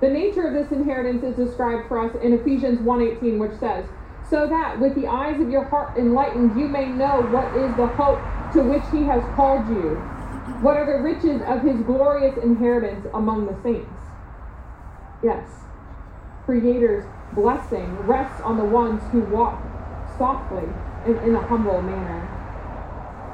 The 0.00 0.08
nature 0.08 0.46
of 0.46 0.54
this 0.54 0.70
inheritance 0.70 1.24
is 1.24 1.34
described 1.34 1.88
for 1.88 1.98
us 1.98 2.14
in 2.22 2.32
Ephesians 2.32 2.78
1:18 2.78 3.40
which 3.40 3.58
says, 3.58 3.84
"So 4.28 4.46
that 4.46 4.78
with 4.78 4.94
the 4.94 5.08
eyes 5.08 5.40
of 5.40 5.50
your 5.50 5.64
heart 5.64 5.96
enlightened 5.98 6.56
you 6.56 6.68
may 6.68 6.92
know 6.92 7.20
what 7.22 7.56
is 7.56 7.74
the 7.74 7.88
hope 7.88 8.20
to 8.52 8.62
which 8.62 8.86
he 8.92 9.04
has 9.06 9.24
called 9.34 9.66
you, 9.68 9.96
what 10.62 10.76
are 10.76 10.86
the 10.86 11.02
riches 11.02 11.42
of 11.42 11.62
his 11.62 11.80
glorious 11.82 12.36
inheritance 12.36 13.04
among 13.12 13.46
the 13.46 13.60
saints." 13.64 13.90
Yes. 15.20 15.64
Creator's 16.46 17.04
blessing 17.32 18.06
rests 18.06 18.40
on 18.42 18.58
the 18.58 18.64
ones 18.64 19.02
who 19.10 19.22
walk 19.22 19.60
softly 20.16 20.68
and 21.04 21.18
in 21.26 21.34
a 21.34 21.42
humble 21.48 21.82
manner. 21.82 22.28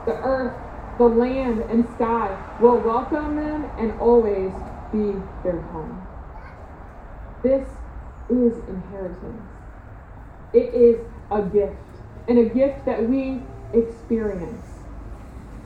The 0.06 0.16
earth, 0.22 0.65
the 0.98 1.04
land, 1.04 1.60
and 1.68 1.88
sky 1.94 2.38
will 2.58 2.80
welcome 2.80 3.36
them 3.36 3.70
and 3.78 3.98
always 4.00 4.52
be 4.90 5.22
their 5.42 5.60
home. 5.60 6.06
This 7.42 7.68
is 8.30 8.58
inheritance. 8.66 9.42
It 10.52 10.72
is 10.72 11.06
a 11.30 11.42
gift, 11.42 11.76
and 12.28 12.38
a 12.38 12.48
gift 12.48 12.86
that 12.86 13.08
we 13.08 13.42
experience. 13.74 14.62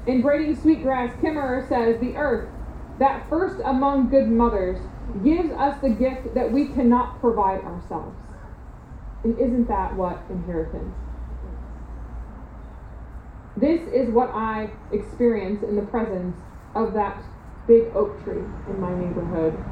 In 0.06 0.20
Braiding 0.20 0.56
Sweetgrass, 0.56 1.14
Kimmerer 1.22 1.68
says, 1.68 2.00
The 2.00 2.16
earth, 2.16 2.48
that 2.98 3.28
first 3.28 3.62
among 3.64 4.10
good 4.10 4.28
mothers, 4.28 4.78
gives 5.22 5.52
us 5.52 5.80
the 5.80 5.90
gift 5.90 6.34
that 6.34 6.50
we 6.50 6.68
cannot 6.68 7.20
provide 7.20 7.62
ourselves. 7.62 8.16
And 9.22 9.38
isn't 9.38 9.68
that 9.68 9.94
what 9.94 10.22
inheritance 10.28 10.96
this 13.60 13.80
is 13.92 14.10
what 14.10 14.30
I 14.34 14.70
experience 14.90 15.62
in 15.62 15.76
the 15.76 15.82
presence 15.82 16.36
of 16.74 16.94
that 16.94 17.22
big 17.66 17.94
oak 17.94 18.24
tree 18.24 18.44
in 18.66 18.80
my 18.80 18.94
neighborhood. 18.94 19.62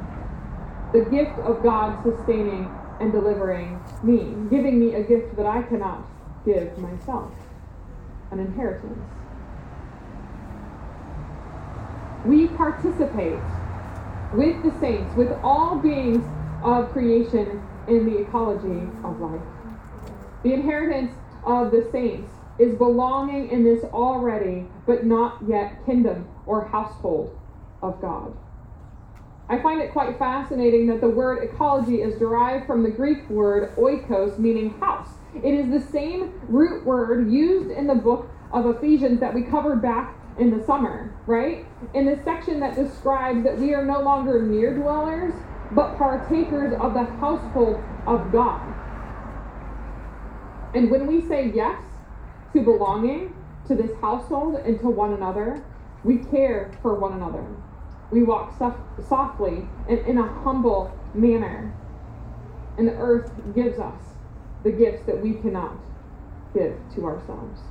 The 0.93 1.05
gift 1.05 1.39
of 1.39 1.63
God 1.63 2.03
sustaining 2.03 2.79
and 2.99 3.11
delivering 3.11 3.81
me, 4.03 4.35
giving 4.49 4.79
me 4.79 4.95
a 4.95 5.03
gift 5.03 5.35
that 5.37 5.45
I 5.45 5.63
cannot 5.63 6.07
give 6.45 6.77
myself 6.77 7.31
an 8.31 8.39
inheritance. 8.39 8.99
We 12.23 12.49
participate 12.49 13.41
with 14.33 14.63
the 14.63 14.79
saints, 14.79 15.15
with 15.15 15.31
all 15.43 15.81
beings 15.81 16.25
of 16.63 16.91
creation 16.91 17.63
in 17.87 18.05
the 18.05 18.19
ecology 18.19 18.91
of 19.03 19.19
life. 19.19 19.41
The 20.43 20.53
inheritance 20.53 21.13
of 21.43 21.71
the 21.71 21.87
saints 21.91 22.38
is 22.59 22.77
belonging 22.77 23.49
in 23.49 23.63
this 23.63 23.83
already 23.85 24.65
but 24.85 25.05
not 25.05 25.39
yet 25.47 25.85
kingdom 25.85 26.27
or 26.45 26.67
household 26.67 27.39
of 27.81 28.01
God. 28.01 28.35
I 29.47 29.59
find 29.59 29.81
it 29.81 29.91
quite 29.91 30.19
fascinating 30.19 30.85
that 30.87 31.01
the 31.01 31.09
word 31.09 31.43
ecology 31.43 32.01
is 32.01 32.19
derived 32.19 32.67
from 32.67 32.83
the 32.83 32.91
Greek 32.91 33.27
word 33.29 33.75
oikos, 33.77 34.37
meaning 34.37 34.79
house. 34.79 35.09
It 35.33 35.53
is 35.53 35.71
the 35.71 35.91
same 35.91 36.33
root 36.43 36.85
word 36.85 37.31
used 37.31 37.71
in 37.71 37.87
the 37.87 37.95
book 37.95 38.29
of 38.53 38.67
Ephesians 38.67 39.19
that 39.21 39.33
we 39.33 39.43
covered 39.43 39.81
back 39.81 40.15
in 40.37 40.55
the 40.55 40.63
summer, 40.65 41.15
right? 41.25 41.65
In 41.95 42.05
the 42.05 42.21
section 42.23 42.59
that 42.59 42.75
describes 42.75 43.43
that 43.43 43.57
we 43.57 43.73
are 43.73 43.83
no 43.83 44.01
longer 44.01 44.43
near 44.43 44.75
dwellers, 44.75 45.33
but 45.71 45.97
partakers 45.97 46.73
of 46.79 46.93
the 46.93 47.05
household 47.19 47.83
of 48.05 48.31
God. 48.31 48.73
And 50.75 50.91
when 50.91 51.07
we 51.07 51.27
say 51.27 51.51
yes 51.53 51.81
to 52.53 52.61
belonging 52.61 53.33
to 53.67 53.75
this 53.75 53.91
household 54.01 54.55
and 54.65 54.79
to 54.79 54.89
one 54.89 55.13
another, 55.13 55.63
we 56.03 56.17
care 56.17 56.71
for 56.81 56.95
one 56.95 57.13
another. 57.13 57.45
We 58.11 58.23
walk 58.23 58.57
soft, 58.57 58.79
softly 59.07 59.69
and 59.87 59.99
in 59.99 60.17
a 60.17 60.27
humble 60.43 60.99
manner. 61.13 61.75
And 62.77 62.87
the 62.87 62.93
earth 62.93 63.31
gives 63.53 63.77
us 63.77 64.01
the 64.63 64.71
gifts 64.71 65.05
that 65.05 65.21
we 65.21 65.33
cannot 65.33 65.77
give 66.53 66.77
to 66.95 67.05
ourselves. 67.05 67.61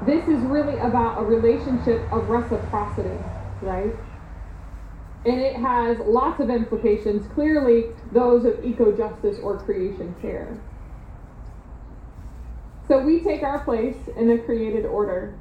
This 0.00 0.28
is 0.28 0.42
really 0.44 0.78
about 0.78 1.20
a 1.20 1.24
relationship 1.24 2.08
of 2.12 2.28
reciprocity, 2.28 3.18
right? 3.60 3.94
And 5.24 5.40
it 5.40 5.56
has 5.56 5.98
lots 6.06 6.40
of 6.40 6.50
implications, 6.50 7.26
clearly, 7.26 7.86
those 8.12 8.44
of 8.44 8.64
eco 8.64 8.96
justice 8.96 9.38
or 9.42 9.58
creation 9.58 10.14
care. 10.20 10.62
So 12.88 13.04
we 13.04 13.22
take 13.22 13.42
our 13.42 13.60
place 13.64 14.08
in 14.16 14.28
the 14.28 14.38
created 14.38 14.86
order 14.86 15.38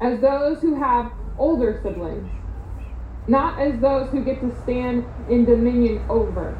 as 0.00 0.20
those 0.20 0.60
who 0.60 0.74
have 0.74 1.12
older 1.38 1.80
siblings, 1.82 2.32
not 3.28 3.60
as 3.60 3.80
those 3.80 4.10
who 4.10 4.24
get 4.24 4.40
to 4.40 4.54
stand 4.62 5.06
in 5.28 5.44
dominion 5.44 6.04
over. 6.08 6.58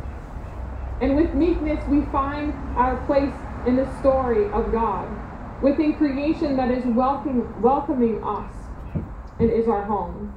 And 1.00 1.16
with 1.16 1.35
meekness, 1.35 1.85
we 1.88 2.06
find 2.06 2.54
our 2.76 2.99
place 2.99 3.35
in 3.66 3.76
the 3.76 3.92
story 3.99 4.52
of 4.52 4.70
God, 4.73 5.20
within 5.61 5.96
creation 5.96 6.56
that 6.56 6.70
is 6.70 6.85
welcoming, 6.87 7.52
welcoming 7.61 8.23
us 8.25 8.54
and 8.94 9.50
is 9.50 9.66
our 9.68 9.85
home, 9.85 10.32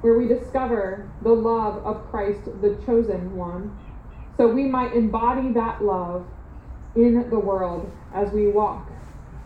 where 0.00 0.18
we 0.18 0.26
discover 0.26 1.10
the 1.20 1.32
love 1.32 1.84
of 1.84 2.10
Christ, 2.10 2.46
the 2.46 2.82
chosen 2.86 3.36
one, 3.36 3.78
so 4.36 4.48
we 4.48 4.64
might 4.64 4.94
embody 4.94 5.52
that 5.52 5.84
love 5.84 6.26
in 6.98 7.30
the 7.30 7.38
world 7.38 7.90
as 8.14 8.30
we 8.32 8.48
walk 8.48 8.90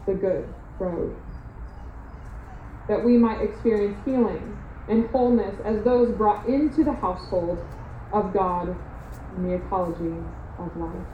the 0.06 0.14
good 0.14 0.48
road 0.78 1.14
that 2.88 3.04
we 3.04 3.16
might 3.16 3.40
experience 3.40 3.96
healing 4.04 4.58
and 4.88 5.06
wholeness 5.10 5.54
as 5.64 5.82
those 5.84 6.10
brought 6.16 6.46
into 6.46 6.82
the 6.84 6.92
household 6.92 7.64
of 8.12 8.32
God 8.32 8.76
in 9.36 9.48
the 9.48 9.54
ecology 9.54 10.16
of 10.58 10.76
life. 10.76 11.06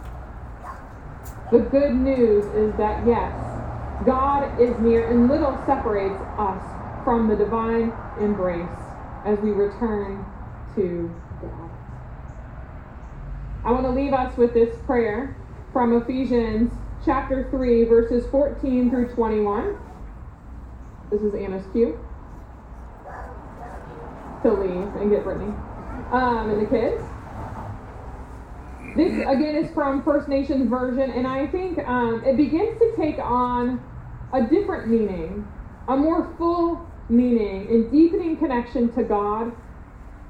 The 1.50 1.60
good 1.60 1.94
news 1.94 2.44
is 2.54 2.76
that 2.76 3.06
yes, 3.06 3.34
God 4.04 4.60
is 4.60 4.78
near 4.80 5.10
and 5.10 5.28
little 5.28 5.62
separates 5.66 6.22
us 6.38 6.62
from 7.04 7.28
the 7.28 7.36
divine 7.36 7.92
embrace 8.20 8.68
as 9.24 9.38
we 9.40 9.50
return 9.50 10.24
to 10.74 11.14
God. 11.40 11.70
I 13.64 13.72
want 13.72 13.84
to 13.84 13.90
leave 13.90 14.12
us 14.12 14.36
with 14.36 14.54
this 14.54 14.74
prayer 14.86 15.36
from 15.72 16.00
Ephesians 16.00 16.72
chapter 17.04 17.48
3, 17.50 17.84
verses 17.84 18.26
14 18.30 18.90
through 18.90 19.08
21. 19.14 19.76
This 21.10 21.22
is 21.22 21.34
Anna's 21.34 21.64
cue 21.72 21.98
to 24.42 24.52
leave 24.52 24.94
and 24.96 25.10
get 25.10 25.24
Brittany 25.24 25.52
um, 26.12 26.50
and 26.50 26.62
the 26.62 26.70
kids. 26.70 27.02
This 28.96 29.12
again 29.26 29.54
is 29.56 29.70
from 29.72 30.02
First 30.02 30.28
Nations 30.28 30.68
version, 30.68 31.10
and 31.10 31.26
I 31.26 31.46
think 31.46 31.78
um, 31.86 32.22
it 32.24 32.36
begins 32.36 32.78
to 32.78 32.94
take 32.96 33.18
on 33.18 33.80
a 34.32 34.42
different 34.42 34.88
meaning, 34.88 35.46
a 35.88 35.96
more 35.96 36.34
full 36.36 36.88
meaning, 37.08 37.68
and 37.68 37.90
deepening 37.92 38.36
connection 38.36 38.92
to 38.94 39.02
God 39.02 39.52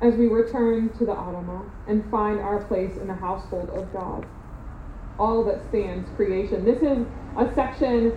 as 0.00 0.14
we 0.14 0.26
return 0.26 0.90
to 0.98 1.04
the 1.04 1.12
Adamah 1.12 1.68
and 1.86 2.08
find 2.10 2.40
our 2.40 2.64
place 2.64 2.96
in 2.96 3.06
the 3.06 3.14
household 3.14 3.70
of 3.70 3.92
God. 3.92 4.26
All 5.18 5.44
that 5.44 5.68
stands 5.68 6.08
creation. 6.16 6.64
This 6.64 6.82
is 6.82 7.06
a 7.36 7.52
section 7.54 8.12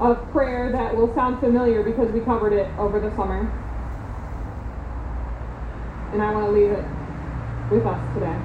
of 0.00 0.30
prayer 0.32 0.72
that 0.72 0.96
will 0.96 1.14
sound 1.14 1.40
familiar 1.40 1.82
because 1.82 2.12
we 2.12 2.20
covered 2.20 2.52
it 2.52 2.72
over 2.78 3.00
the 3.00 3.14
summer. 3.16 3.52
And 6.12 6.22
I 6.22 6.32
want 6.32 6.46
to 6.46 6.52
leave 6.52 6.72
it 6.72 6.84
with 7.70 7.86
us 7.86 8.00
today. 8.14 8.36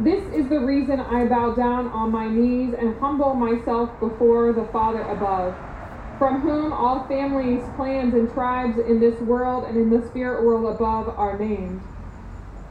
This 0.00 0.24
is 0.32 0.48
the 0.48 0.60
reason 0.60 1.00
I 1.00 1.26
bow 1.26 1.54
down 1.56 1.88
on 1.88 2.12
my 2.12 2.28
knees 2.28 2.74
and 2.78 2.96
humble 3.00 3.34
myself 3.34 3.98
before 3.98 4.52
the 4.52 4.68
Father 4.72 5.02
above, 5.02 5.56
from 6.18 6.42
whom 6.42 6.72
all 6.72 7.08
families, 7.08 7.68
clans, 7.74 8.14
and 8.14 8.32
tribes 8.32 8.78
in 8.78 9.00
this 9.00 9.20
world 9.20 9.64
and 9.64 9.76
in 9.76 9.90
the 9.90 10.06
spirit 10.08 10.44
world 10.44 10.72
above 10.72 11.08
are 11.18 11.38
named. 11.38 11.82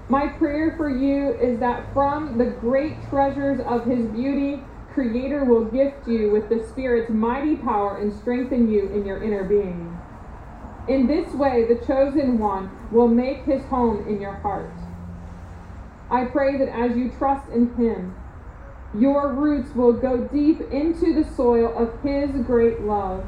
My 0.09 0.27
prayer 0.27 0.73
for 0.77 0.89
you 0.89 1.33
is 1.33 1.59
that 1.59 1.93
from 1.93 2.37
the 2.37 2.45
great 2.45 2.95
treasures 3.09 3.59
of 3.65 3.85
his 3.85 4.05
beauty, 4.07 4.63
Creator 4.93 5.43
will 5.43 5.65
gift 5.65 6.07
you 6.07 6.31
with 6.31 6.47
the 6.47 6.65
Spirit's 6.69 7.09
mighty 7.09 7.57
power 7.57 7.97
and 7.97 8.13
strengthen 8.13 8.71
you 8.71 8.87
in 8.87 9.05
your 9.05 9.21
inner 9.21 9.43
being. 9.43 9.99
In 10.87 11.07
this 11.07 11.33
way, 11.33 11.65
the 11.67 11.85
chosen 11.85 12.39
one 12.39 12.71
will 12.89 13.09
make 13.09 13.43
his 13.43 13.63
home 13.65 14.07
in 14.07 14.21
your 14.21 14.35
heart. 14.35 14.71
I 16.09 16.25
pray 16.25 16.57
that 16.57 16.69
as 16.69 16.95
you 16.95 17.11
trust 17.17 17.49
in 17.51 17.75
him, 17.75 18.15
your 18.97 19.33
roots 19.33 19.75
will 19.75 19.91
go 19.91 20.17
deep 20.17 20.61
into 20.71 21.13
the 21.13 21.29
soil 21.35 21.77
of 21.77 22.01
his 22.01 22.31
great 22.45 22.81
love. 22.81 23.25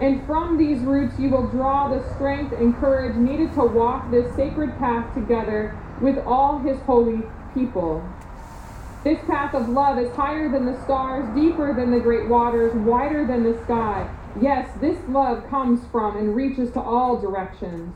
And 0.00 0.24
from 0.26 0.56
these 0.56 0.80
roots, 0.80 1.18
you 1.18 1.28
will 1.28 1.46
draw 1.48 1.88
the 1.88 2.02
strength 2.14 2.52
and 2.52 2.74
courage 2.76 3.16
needed 3.16 3.52
to 3.54 3.64
walk 3.64 4.10
this 4.10 4.34
sacred 4.34 4.78
path 4.78 5.12
together 5.14 5.78
with 6.00 6.18
all 6.26 6.58
his 6.58 6.78
holy 6.80 7.22
people. 7.52 8.02
This 9.04 9.18
path 9.26 9.54
of 9.54 9.68
love 9.68 9.98
is 9.98 10.14
higher 10.14 10.50
than 10.50 10.64
the 10.64 10.82
stars, 10.84 11.26
deeper 11.34 11.74
than 11.74 11.90
the 11.90 12.00
great 12.00 12.28
waters, 12.28 12.74
wider 12.74 13.26
than 13.26 13.42
the 13.42 13.62
sky. 13.64 14.08
Yes, 14.40 14.70
this 14.80 14.98
love 15.08 15.46
comes 15.48 15.80
from 15.90 16.16
and 16.16 16.34
reaches 16.34 16.70
to 16.72 16.80
all 16.80 17.20
directions. 17.20 17.94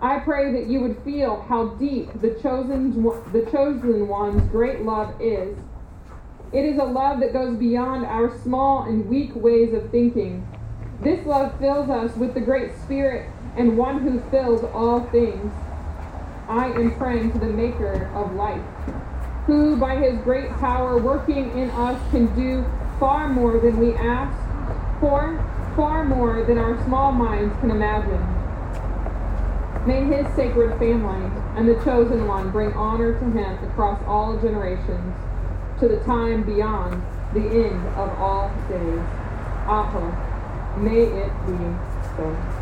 I 0.00 0.20
pray 0.20 0.52
that 0.52 0.68
you 0.68 0.80
would 0.80 1.02
feel 1.02 1.42
how 1.48 1.70
deep 1.70 2.20
the 2.20 2.38
chosen, 2.40 3.02
the 3.32 3.48
chosen 3.50 4.06
one's 4.06 4.48
great 4.50 4.82
love 4.82 5.20
is. 5.20 5.58
It 6.52 6.64
is 6.64 6.78
a 6.78 6.84
love 6.84 7.20
that 7.20 7.32
goes 7.32 7.58
beyond 7.58 8.06
our 8.06 8.38
small 8.42 8.84
and 8.84 9.08
weak 9.08 9.34
ways 9.34 9.74
of 9.74 9.90
thinking. 9.90 10.46
This 11.00 11.24
love 11.26 11.58
fills 11.58 11.88
us 11.88 12.16
with 12.16 12.34
the 12.34 12.40
great 12.40 12.76
Spirit 12.76 13.30
and 13.56 13.76
one 13.76 14.00
who 14.00 14.20
fills 14.30 14.64
all 14.64 15.00
things. 15.10 15.52
I 16.48 16.66
am 16.66 16.94
praying 16.96 17.32
to 17.32 17.38
the 17.38 17.46
Maker 17.46 18.10
of 18.14 18.34
life 18.34 18.62
who 19.48 19.76
by 19.76 19.96
his 19.96 20.18
great 20.24 20.50
power 20.60 20.98
working 20.98 21.50
in 21.58 21.70
us 21.70 21.98
can 22.10 22.26
do 22.36 22.62
far 23.00 23.28
more 23.30 23.58
than 23.58 23.78
we 23.80 23.94
ask 23.94 24.36
for, 25.00 25.42
far 25.74 26.04
more 26.04 26.44
than 26.44 26.58
our 26.58 26.76
small 26.84 27.10
minds 27.12 27.58
can 27.60 27.70
imagine. 27.70 28.22
May 29.86 30.04
his 30.04 30.26
sacred 30.36 30.78
family 30.78 31.30
and 31.56 31.66
the 31.66 31.82
chosen 31.82 32.26
one 32.26 32.50
bring 32.50 32.74
honor 32.74 33.18
to 33.18 33.24
him 33.24 33.70
across 33.70 33.98
all 34.06 34.38
generations, 34.42 35.14
to 35.80 35.88
the 35.88 36.00
time 36.04 36.42
beyond 36.42 37.02
the 37.32 37.40
end 37.40 37.86
of 37.96 38.10
all 38.20 38.52
days. 38.68 39.00
Aho, 39.66 40.27
may 40.78 41.04
it 41.26 41.44
be 41.44 41.82
so. 42.16 42.57